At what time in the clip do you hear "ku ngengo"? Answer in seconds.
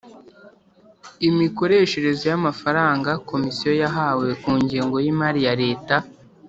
4.41-4.95